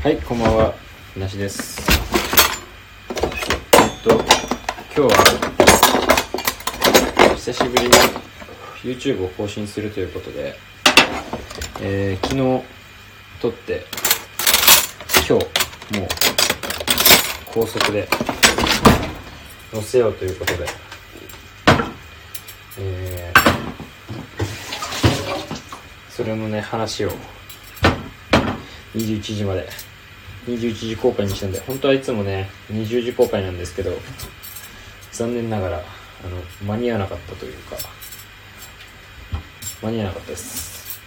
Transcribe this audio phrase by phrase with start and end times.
[0.00, 0.74] はい、こんばんは。
[1.16, 1.82] なしです。
[3.10, 4.22] えっと、今
[4.94, 5.10] 日は、
[7.34, 7.90] 久しぶりに
[8.84, 10.54] YouTube を更新するということで、
[11.80, 12.64] えー昨日
[13.40, 13.84] 撮って、
[15.28, 16.08] 今日、もう、
[17.52, 18.08] 高速で、
[19.72, 20.66] 載せようということで、
[22.78, 23.38] えー
[26.08, 27.10] それのね、話を、
[28.98, 29.68] 21時まで。
[30.46, 33.92] 21時公開にしたんで本当はいつもね20時公開なんですけど
[35.12, 35.80] 残念ながらあ
[36.28, 37.76] の間に合わなかったというか
[39.82, 41.00] 間に合わなかったです。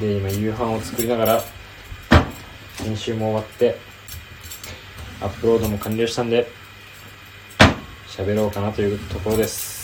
[0.00, 1.42] で今夕飯を作りながら
[2.76, 3.76] 編集も終わって
[5.20, 6.48] アップロードも完了したんで
[8.06, 9.77] 喋ろうかなというところです。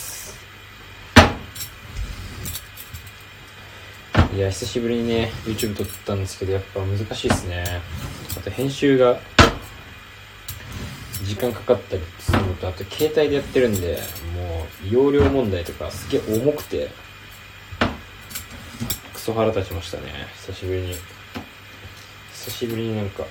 [4.34, 7.64] いや久しぶりにね YouTube 撮ったんですけどやっぱ難しいですね。
[8.36, 9.20] あと編集が
[11.24, 14.00] 時間かかったりするのとあと携帯でやってるんで
[14.34, 16.90] もう容量問題とかすげえ重くて
[19.12, 20.26] クソ腹立ちましたね。
[20.46, 20.96] 久しぶりに。
[22.32, 23.22] 久しぶりになんか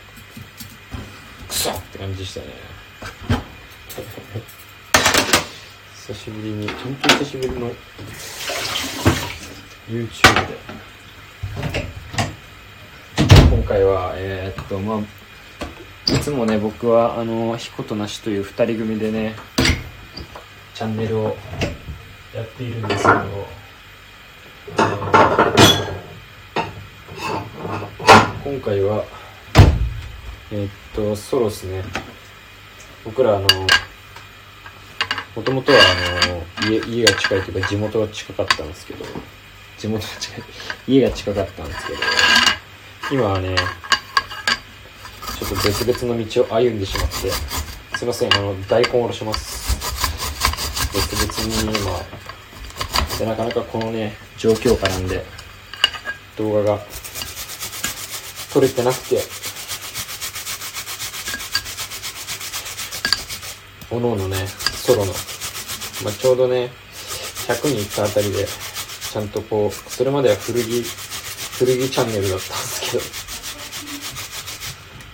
[1.49, 2.45] クソって感じでしたね。
[6.07, 7.75] 久しぶりに本当に久しぶりの
[9.89, 10.82] YouTube で。
[13.63, 14.99] 今回はえーっとまあ
[16.13, 19.37] いつもね僕はあの彦となしという2人組でね
[20.73, 21.37] チャンネルを
[22.35, 23.19] やっているんですけど、
[28.43, 29.05] 今回は
[30.51, 31.85] えーっとソロですね。
[33.05, 33.47] 僕らあの
[35.37, 39.05] もともとはあの家家が近いというか地元が近かったんですけど
[39.77, 40.43] 地元が近い
[40.85, 41.99] 家が近かったんですけど
[43.11, 43.55] 今はね
[45.39, 47.31] ちょっと別々の道を歩んでしまって
[47.97, 49.63] すいませんあの大根おろします。
[50.93, 51.99] 別々に今
[53.17, 55.25] でなかなかこのね状況下なんで
[56.37, 56.79] 動画が
[58.53, 59.17] 撮れてなくて
[63.89, 65.13] おのおのねソロの、
[66.03, 66.71] まあ、ちょうどね
[67.47, 70.83] 100人いったあたりでちゃんとこうそれまでは古着
[71.59, 73.03] 古着チャンネルだったんですけど。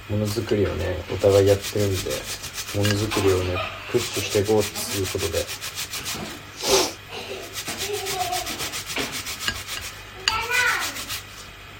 [0.09, 2.09] ものづくりをねお互いやってるんで
[2.75, 3.55] ものづくりをね
[3.91, 5.45] プッシュしていこうっていうことで。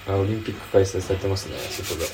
[0.08, 2.06] あオリンピック開催されてますね外で。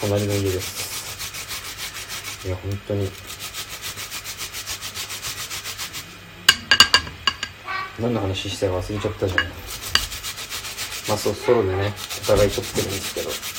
[0.00, 2.46] 隣の家です。
[2.46, 3.10] いや本当に。
[7.98, 9.38] 何の話してたか忘れちゃったじゃん。
[11.08, 11.94] まあそうソロでね。
[12.22, 13.58] お互い撮ってるんですけど。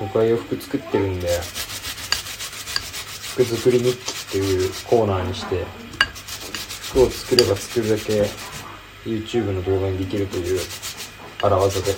[0.00, 1.28] 僕は洋服作ってるんで
[3.32, 5.64] 服作り日記っていうコーナーにして
[6.90, 8.22] 服を作れば作るだけ
[9.04, 10.60] YouTube の動画にできるという
[11.42, 11.94] 荒技で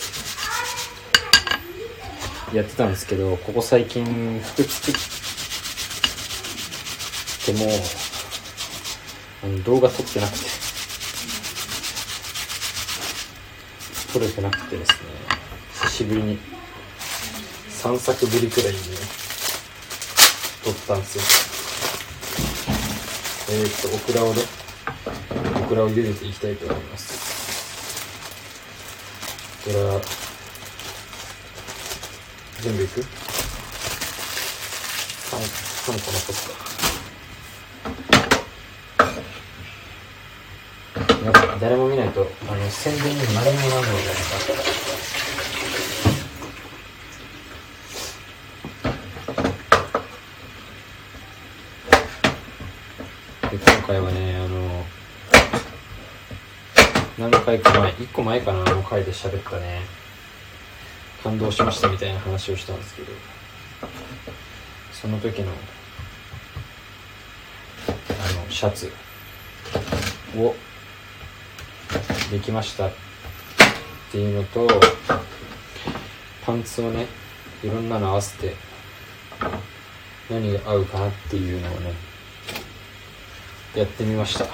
[2.54, 4.94] やってたんですけどここ最近服作っ
[7.44, 7.70] ても
[9.64, 10.46] 動画撮ってなくて。
[14.12, 14.96] 撮れてなくてですね。
[15.74, 16.38] 久しぶりに。
[17.80, 18.82] 3作ぶりくらいにね
[20.62, 21.24] 撮ったんですよ。
[23.48, 24.42] えー、っとオクラをね
[25.64, 27.14] オクラを茹でていきたいと思います。
[29.66, 30.00] オクラ
[32.60, 33.06] 全部いく？3
[35.86, 36.36] 個残っ
[38.34, 38.39] た。
[41.24, 44.22] やっぱ誰も見ないとあの宣伝にも何もならないじゃない
[53.50, 54.84] かで今回はねあの
[57.30, 59.80] 何回か前1個前かなあの回で喋ったね。
[61.22, 63.12] 感動しましたみたいな話をしたんですけど。
[65.00, 65.50] その時の
[67.88, 67.92] あ
[68.44, 68.92] のシャツ
[70.36, 70.54] を
[72.30, 72.90] できましたっ
[74.12, 74.68] ていうのと
[76.46, 77.06] パンツをね
[77.62, 78.54] いろんなの合わせて
[80.30, 81.92] 何が合うかなっていうのをね
[83.74, 84.46] やってみました。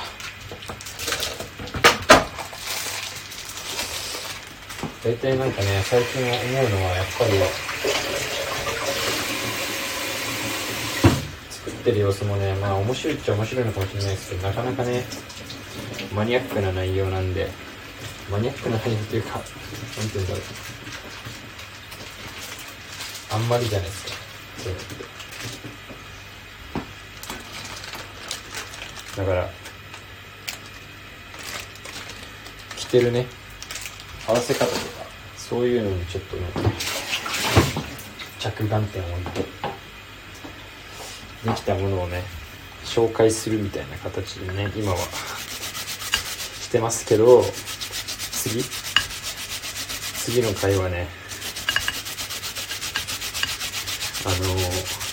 [5.04, 6.32] 大体なんかね最近思
[6.66, 7.30] うのはやっぱり
[11.48, 15.04] 作ってる様子もねまあ面白いっちゃ面白いのかもしれないですけどなかなかね
[16.12, 17.48] マニアックな内容なんで
[18.30, 19.50] マニアックな内容というか、なんて
[20.14, 20.42] 言うんだろう。
[23.32, 24.12] あんまりじゃないですか。
[24.58, 25.16] そういうのって。
[29.16, 29.50] だから、
[32.76, 33.26] 着てるね、
[34.26, 34.76] 合わせ方とか、
[35.36, 36.46] そういうのにちょっとね、
[38.40, 39.40] 着眼点を置いて、
[41.44, 42.24] できたものをね、
[42.84, 47.44] 紹介するみたいな形でね、今はしてますけど、
[48.48, 48.64] 次。
[50.24, 51.06] 次の回はね、
[54.24, 55.06] あのー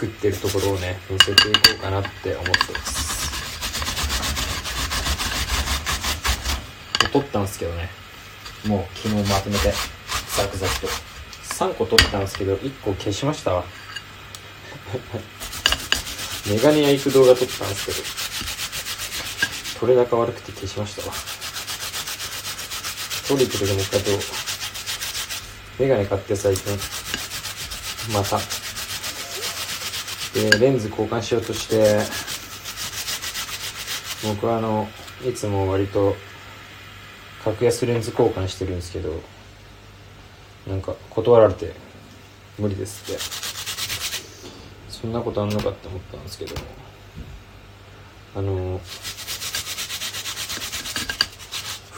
[0.00, 3.30] 作ってるところをね載せていこうかなって思ってます。
[7.12, 7.90] 撮ったんですけどね。
[8.66, 9.74] もう昨日まとめて
[10.38, 10.86] ザクザクと。
[11.54, 13.64] 3個撮ったんですけど1個消しましたわ。
[16.48, 17.98] メガネ屋行く動画撮ったんですけど。
[19.80, 21.14] 取れ高悪くて消しましたわ。
[23.26, 24.10] 撮るけどもう一回と
[25.78, 26.78] メガネ買って最近。
[28.12, 28.38] また。
[30.34, 32.00] でレンズ交換しようとして。
[34.22, 34.86] 僕はあの
[35.26, 36.14] いつも割と
[37.42, 39.18] 格安レンズ交換してるんですけど
[40.66, 41.72] なんか断られて
[42.58, 43.20] 無理ですって。
[44.90, 46.54] そんなことあんのかって思ったんですけど
[48.36, 48.78] あの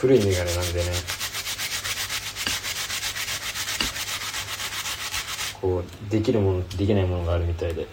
[0.03, 0.87] 古いメガネなんでね。
[5.61, 7.87] こうできるものできないものがあるみたいで。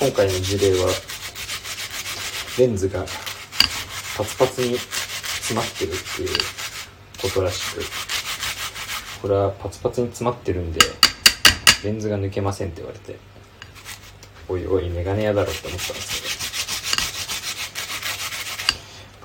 [0.00, 0.88] 今回の事例は
[2.58, 3.04] レンズが
[4.16, 6.28] パツパツに詰まってるっていう
[7.20, 7.82] ことらしく
[9.20, 10.80] これはパツパツに詰まってるんで
[11.84, 13.18] レンズが抜けませんって言われて
[14.48, 16.38] おいおいメガネ屋だろって思ったんですけど。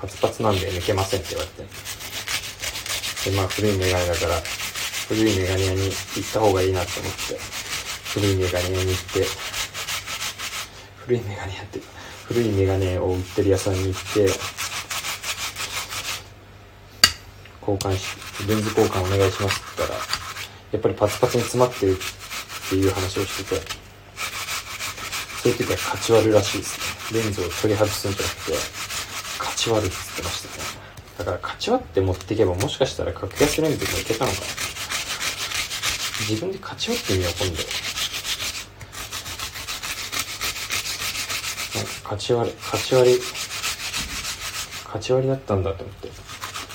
[0.02, 1.93] パツパツなんで抜けませんって言われて。
[3.24, 4.40] でまあ古いメガネだから
[5.08, 7.38] 古いメガネ屋に行った方がいいなと思って
[8.12, 9.26] 古いメガネ屋に行って
[10.98, 11.84] 古いメガネやってる
[12.26, 14.20] 古いメガネを売ってる屋さんに行って
[17.60, 18.16] 交換し
[18.46, 20.00] レンズ交換お願いしますって言ったら
[20.72, 23.84] やっぱりパツパツに詰まってるっていう話をしてて
[25.42, 27.20] そういう時は勝ち割るらしいですね。
[27.20, 28.52] レンズを取り外すんじゃなくて
[29.38, 30.93] 勝ち割るって言ってましたね。
[31.18, 34.46] だから勝ち割って持っていけばもしかしたら格安レンズもいけたのかな
[36.28, 37.84] 自分で勝ち割ってみよう今度
[42.04, 43.18] 勝ち割り、勝ち割り、
[44.84, 46.10] 勝ち割りだったんだと思って。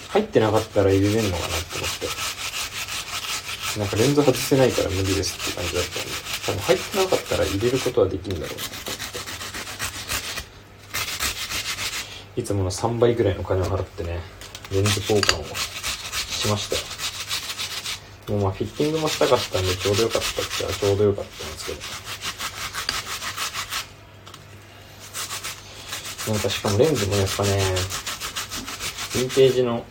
[0.09, 2.07] 入ってなかったら入れれんのかなって思って。
[3.79, 6.09] なんかレンズ外せないから無理ですって感じだったんで。
[6.45, 9.19] 多分入ってなかったら入れることはできるんだろうなと思って。
[12.39, 14.21] いつもの3倍ぐらいの金を払ってね、
[14.71, 18.39] レンズ交換をしましたよ。
[18.39, 21.79] もうまあフィッティングもしたかったんでちょうどよかったっちゃちょうどよかったんですけど。
[26.31, 27.49] なんかしかもレンズもやっぱね、
[29.15, 29.83] ヴィンテージの、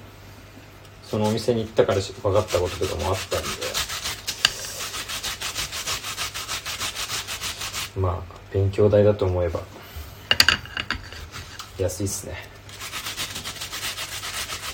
[1.03, 3.49] そのお店に行ったから分かったこととかもあったんで、
[8.01, 9.61] まあ、勉強代だと思えば、
[11.79, 12.33] 安いっすね。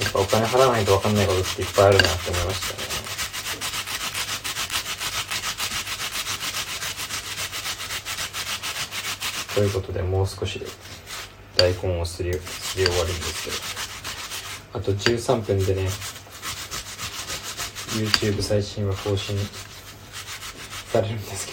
[0.02, 2.84] やっぱお金払わないと分かんないことっていっぱいあるなって思いましたね。
[9.54, 10.66] ということで、もう少しで
[11.56, 13.50] 大根をすりすり終わるんですけ
[14.72, 15.88] どあと13分でね
[17.96, 19.36] YouTube 最新は更新
[20.90, 21.46] されるんです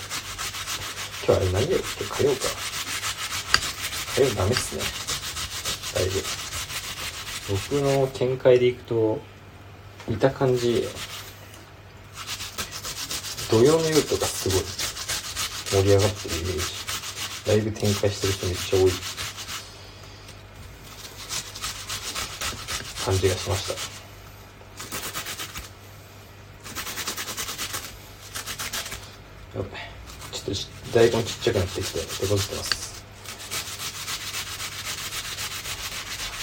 [1.26, 2.40] けど今日あれ何曜日って火曜か
[4.16, 5.11] 火曜ダメっすね
[6.12, 6.28] だいぶ
[7.50, 9.20] 僕の見解でいくと
[10.08, 10.84] 見た感じ
[13.50, 14.60] 土曜の夜とかすごい
[15.84, 16.82] 盛り上がってるイメージ。
[17.48, 18.92] だいぶ展開してる人めっちゃ多い。
[23.06, 23.68] 感じがしまし
[29.54, 29.60] た。
[29.60, 29.82] やばい
[30.32, 30.56] ちょっ
[30.92, 32.81] と大根ちっちゃくなってきて手こずってます。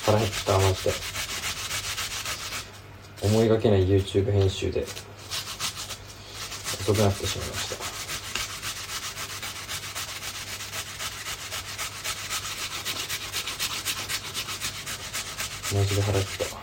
[0.09, 0.93] 腹減ったマジで
[3.23, 4.87] 思いがけない YouTube 編集で
[6.81, 7.69] 遅くなってしまいまし
[15.73, 15.77] た。
[15.77, 16.57] マジで腹減った。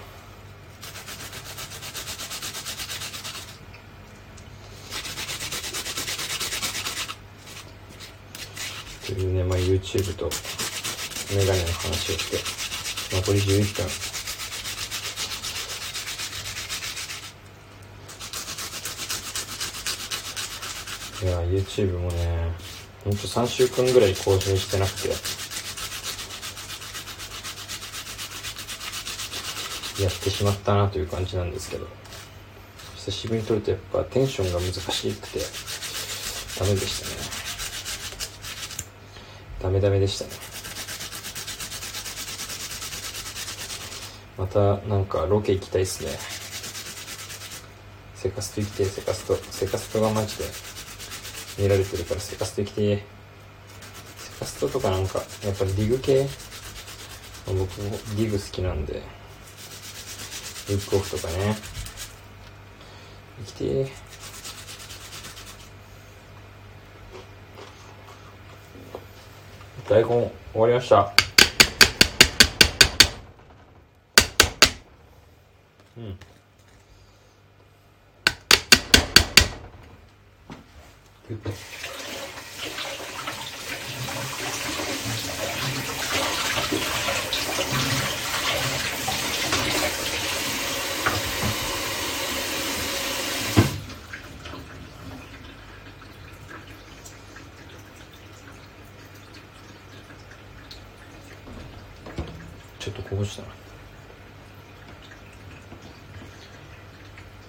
[9.06, 10.32] というね、まあ、YouTube と
[11.36, 12.65] メガネの話をして。
[13.16, 13.86] 残り11分
[21.28, 22.52] いや YouTube もね
[23.04, 25.10] ほんと3週間ぐらい更新してなくて。
[30.02, 31.88] やってしまったなという感じなんですけど。
[32.98, 35.40] 久しぶりに撮るとやっぱテンションが難しくて
[36.60, 37.16] ダメでしたね。
[39.62, 40.45] ダメダメでしたね。
[44.38, 46.12] またなんかロケ行きたいっすね。
[48.16, 50.46] セカスト行きてセカストセカストがマジで
[51.60, 53.04] 見られてるからセカスト行きて
[54.18, 56.28] セカストとかなんかやっぱりディグ系？
[57.46, 59.04] 僕もディグ好きなんで
[60.68, 61.56] ブックオフとかね。
[63.40, 63.92] 行きて
[69.88, 71.25] 大根終わりました。
[81.28, 81.38] ちょっ
[102.94, 103.48] とこぼしたな。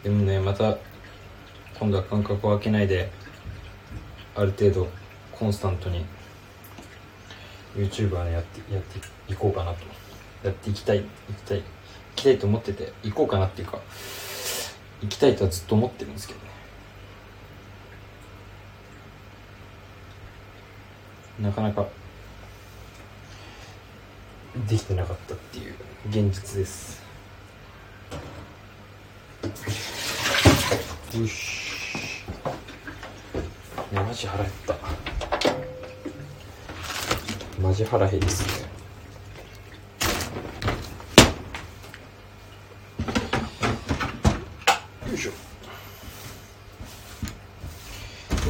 [0.02, 0.78] でもねまた
[1.78, 3.10] 今度は間隔を空けないで
[4.36, 4.88] ある程度
[5.32, 6.04] コンスタントに
[7.74, 8.98] YouTuber はねやってやって
[9.32, 9.78] いこうかなと。
[10.44, 11.64] やっていきたい行きたい行
[12.14, 13.80] きたいと思ってて行こうかなっていうか
[15.02, 16.46] 行きたいとはずっと思ってるんですけどね。
[21.40, 21.86] なかなか
[24.68, 25.74] できてなかったっていう
[26.08, 27.02] 現実です。
[31.14, 31.55] よし。
[33.96, 34.76] やマジ腹減った。
[37.60, 38.66] マジ腹減りっすね。
[45.08, 45.30] よいしょ。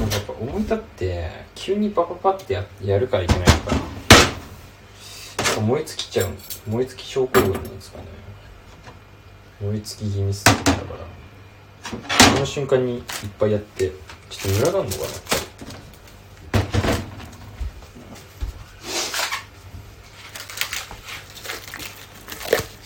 [0.00, 3.76] なんかやっぱ思い立って急にパパパってややるからいけないのかな。
[5.62, 6.28] 燃え尽きちゃう
[6.68, 8.04] 燃え尽き症候群なんですかね。
[9.60, 11.06] 燃え尽き気味すぎだから
[12.34, 13.02] その瞬間にいっ
[13.38, 13.92] ぱいやって
[14.30, 15.08] ちょっとムラがあるのかな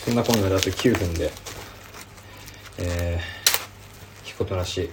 [0.04, 1.30] そんなこんなであと9分で
[2.78, 4.88] えー、ひことなし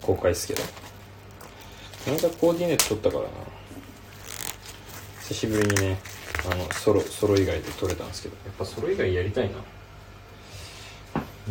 [0.00, 0.62] 公開ですけど。
[0.62, 3.30] この間コーディネート取ったからな。
[5.22, 5.98] 久しぶりにね
[6.48, 8.36] あのソロソロ以外で撮れたんですけど。
[8.44, 9.56] やっぱソロ以外やりたいな。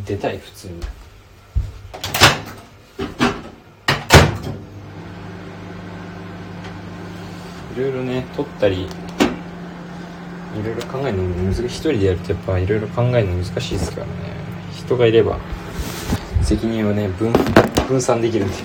[0.06, 0.80] 出たい普通に
[7.76, 8.88] いろいろね撮ったりい
[10.64, 11.66] ろいろ考えるのも難しい。
[11.66, 14.14] 一人でやるとやっぱいろいろ考えるの難しいですからね。
[14.74, 15.38] 人がいれば
[16.42, 17.34] 責任をね分
[17.90, 18.56] 分散できるんで。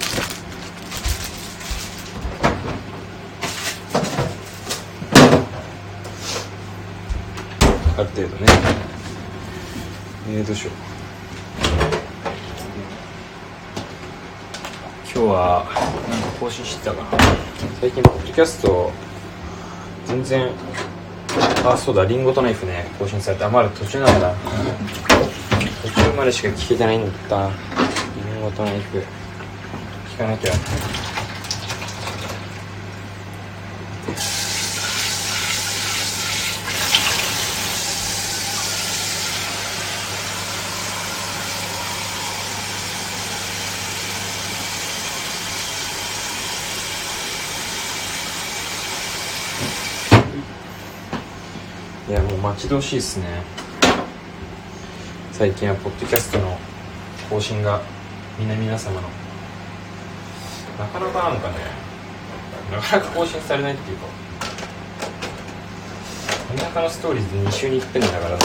[7.98, 8.46] ある程度ね。
[10.28, 10.74] えー、どうしよう。
[15.12, 15.66] 今日は
[16.08, 17.49] なんか更新してたかな。
[17.80, 18.90] 最近ポッドキャスト
[20.06, 20.50] 全然
[21.64, 24.34] あそうだリンゴとナイフね更新されてあまだ途中なんだ。
[25.82, 27.08] 途中までしか聞けてないんだ。
[27.08, 27.50] った
[28.16, 28.98] リンゴとナイフ。
[30.14, 30.52] 聞かなきゃ。
[52.10, 53.26] いやもう待ち遠しいですね。
[55.30, 56.58] 最近はポッドキャストの
[57.30, 57.80] 更新が
[58.36, 59.08] みんな皆様の。
[60.76, 61.54] なかなかなんかね
[62.72, 64.06] なかなか更新されないっていうか。
[66.56, 68.44] 田舎のストーリーズ2週に1遍だからな。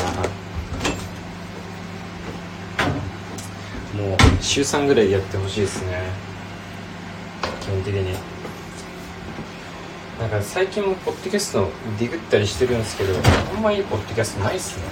[4.00, 6.04] もう週3ぐらいでやってほしいですね。
[7.62, 8.35] 基本的に。
[10.26, 13.14] なんか最近もポッドキャストディグったりしてるんですけど
[13.56, 14.86] あんまいいポッドキャストないっすね。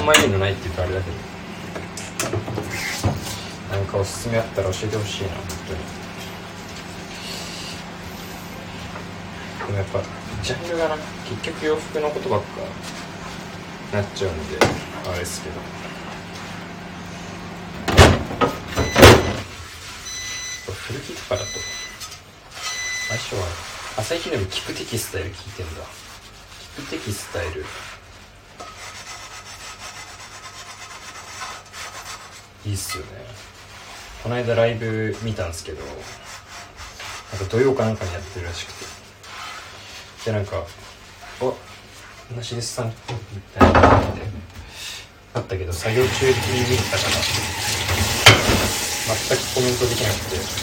[0.00, 1.16] あんまいいのないって言うとあれだけど。
[3.76, 5.38] なんかおすすめあったら教えてほしいな本
[5.68, 5.78] 当に。
[9.68, 10.02] でもやっぱ
[10.42, 12.46] ジャンルがな結局洋服のことばっか
[13.96, 14.58] なっちゃうんで
[15.08, 15.85] あれですけど。
[21.08, 21.46] ルギとかだと。
[23.08, 23.46] 相性は
[23.98, 25.82] 朝日でもキプテキスタイル聞いてんだ
[26.76, 27.64] キプテキスタイル
[32.64, 33.10] いいっすよね。
[34.22, 38.84] この間ライブ見たんですけどなんか土曜かなんかにやってるらしくて。
[40.26, 40.64] でなんか
[41.40, 41.54] 「お
[42.34, 42.88] なしですさん」
[43.32, 44.26] みたいな感じで。
[45.34, 47.10] あったけど作業中に見たから
[49.28, 50.14] 全くコメントできなく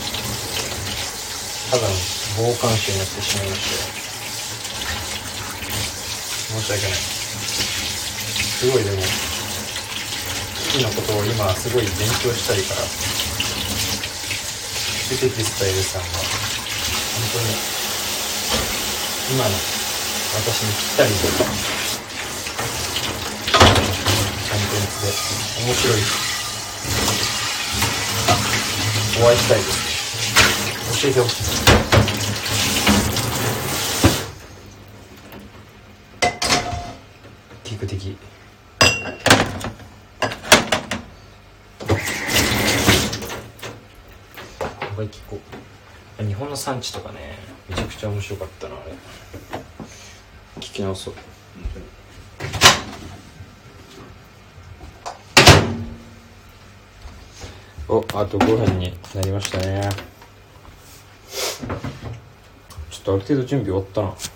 [0.07, 0.12] て。
[1.74, 1.94] ただの
[2.38, 3.82] 傍観視になってしまいまして
[6.53, 8.70] 申し訳ないす。
[8.70, 11.74] ごいでも日々のことを今す。
[11.74, 12.86] ごい勉強したいから
[15.10, 17.58] 出てきスタイルさんは本当に
[19.34, 21.18] 今の私にぴったりの
[24.46, 25.10] コンテンツで
[25.65, 26.06] 面白い
[29.25, 29.94] お会いしたいです。
[31.01, 31.62] 教えてほしい
[38.03, 38.17] 聞く的
[44.93, 45.39] もう一回聞こ
[46.19, 46.24] う。
[46.25, 47.38] 日本の産地とかね。
[47.69, 48.91] めちゃくちゃ面白かったなあれ。
[50.57, 51.13] 聞き直そう。
[57.88, 59.89] おあと5分になりましたね。
[62.89, 64.32] ちょっとある程度準備終わったな。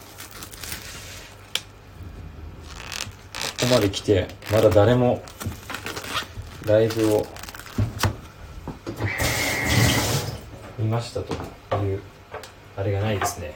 [3.68, 5.22] こまで来てまだ誰も
[6.66, 7.28] ライブを
[10.80, 11.34] 見ましたと
[11.84, 12.02] いう
[12.78, 13.54] あれがないですね。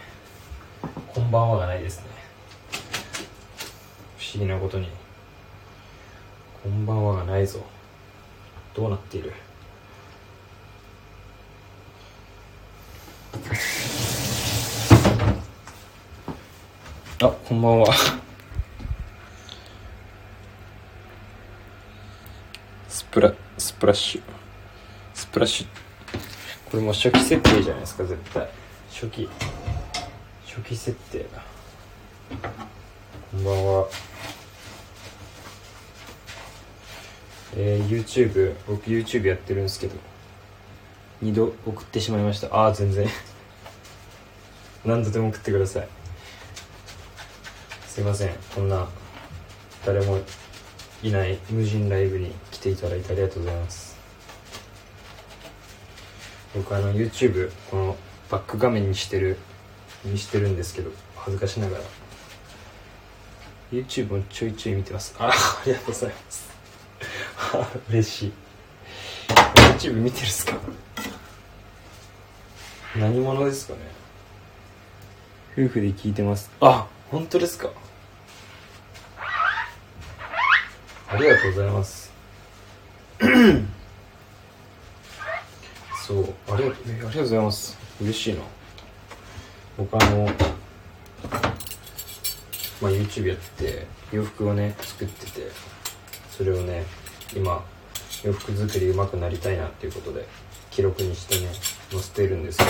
[1.13, 2.07] こんばんはがないですね。
[4.17, 4.89] 不思議なことに。
[6.61, 7.61] こんばんはがないぞ。
[8.75, 9.31] どうなっている？
[17.21, 17.93] あこんばんは
[22.89, 23.33] スプラ
[23.71, 24.21] スプラッシュ。
[25.13, 25.67] スプラッシュ。
[26.69, 28.49] これも初期設定じゃないですか絶対。
[28.91, 29.29] 初期。
[30.45, 31.19] 初期設定。
[31.19, 31.25] だ
[33.31, 33.87] こんばんは。
[37.55, 39.95] えー、YouTube 僕 YouTube やってるんですけど。
[41.23, 42.53] 2度送ってしまいました。
[42.53, 43.07] ああ全然。
[44.83, 45.87] 何度でも送ってください。
[47.87, 48.33] すいません。
[48.53, 48.85] こんな
[49.85, 50.19] 誰も
[51.03, 53.97] いない無人ライブに来ていただいてありがとうございます。
[56.55, 57.97] 僕あの YouTube この
[58.29, 59.37] バック画面にしてる
[60.03, 61.83] にしてるんですけど恥ずかしながら。
[63.71, 65.15] YouTube もちょいちょい見てます。
[65.17, 65.33] ああ
[65.65, 66.51] りがとうございます。
[67.89, 68.33] 嬉しい。
[69.55, 70.57] YouTube 見てるっすか？
[72.97, 73.79] 何者ですかね？
[75.57, 76.51] 夫婦で聞いてます。
[76.59, 77.69] あ本当ですか？
[81.11, 82.09] ありがとうございます。
[86.07, 87.77] そうありがとうえありがとうございます。
[88.01, 88.39] 嬉しいな。
[89.77, 90.25] 僕あの
[92.81, 95.51] まあ YouTube やってて洋服をね作ってて
[96.29, 96.85] それをね
[97.35, 97.61] 今
[98.23, 100.25] 洋服作り上手くなりたいなっていうことで
[100.69, 101.51] 記録にしてね
[101.91, 102.69] 載せてるんですけど。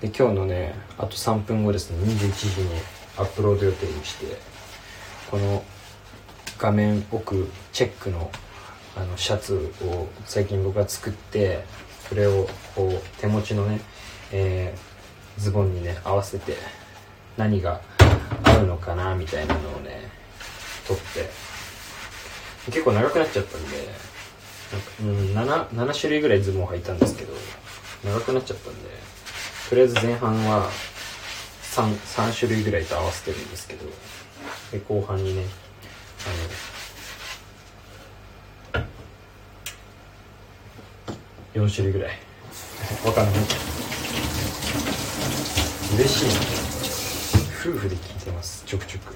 [0.00, 2.70] で今日のねあと3分後ですね21時に
[3.18, 4.38] アップロード予定にして
[5.30, 5.62] この
[6.58, 8.30] 画面奥チェックの
[8.96, 11.64] あのシャツを最近僕が作って
[12.08, 13.80] それをこう手持ちのね、
[14.30, 16.54] えー、ズボンにね合わせて
[17.36, 17.80] 何が
[18.44, 20.10] 合うのかなみたいなのをね
[20.86, 21.54] 撮って。
[22.66, 23.68] 結構長くなっちゃったんで
[24.72, 27.34] なんか、うん、7, 7種類ぐらいズボン履いたんですけど
[28.04, 28.80] 長くなっちゃったんで
[29.68, 30.70] とりあえず前半は
[31.62, 33.84] 3, 3種類ぐらいと合わせてるんですけど
[34.72, 35.44] で後半にね
[41.54, 42.18] 4種類ぐらい。
[43.04, 43.34] わかんない。
[45.96, 46.32] 嬉しいな
[47.60, 48.64] 夫婦で聞いてます。
[48.66, 49.14] ちょくちょく。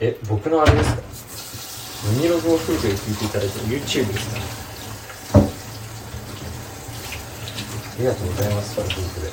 [0.00, 1.02] え僕のあれですか？
[2.14, 4.40] ミニログを夫婦で聞いていただいて YouTube ですか？
[5.38, 5.40] あ
[7.98, 9.28] りがとうございます夫婦で。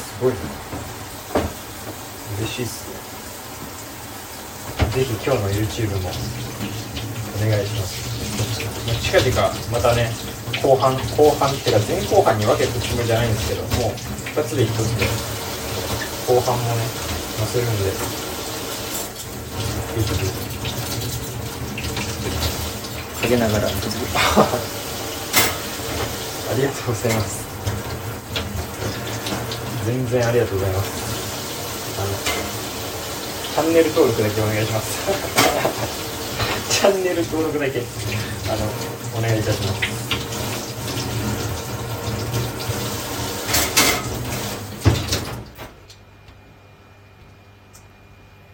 [0.00, 0.38] すごいな。
[0.38, 0.61] 嬉
[2.52, 3.00] しいっすね。
[4.92, 6.12] ぜひ今日の YouTube もお
[7.40, 8.12] 願いします。
[9.00, 9.32] 近々
[9.72, 10.12] またね
[10.62, 13.92] 後半後半っていうか前後半に分けたつもりじゃないんですけどもう
[14.36, 15.06] 2つで1つで
[16.28, 16.82] 後半もね
[17.38, 17.90] 載せるんでぜ
[20.26, 20.32] ひ。
[23.32, 23.70] げながら あ
[26.54, 27.46] りがとうございます。
[29.86, 30.90] 全然ありがとうございます。
[31.98, 32.10] あの
[33.52, 34.98] チャンネル登録だけお願いします。
[36.70, 37.82] チャンネル登録だけ
[38.48, 40.11] あのお願いいたします